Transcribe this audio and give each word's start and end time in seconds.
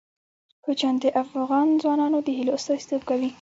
کوچیان 0.65 0.95
د 1.03 1.05
افغان 1.23 1.67
ځوانانو 1.81 2.17
د 2.27 2.29
هیلو 2.37 2.55
استازیتوب 2.57 3.01
کوي. 3.09 3.29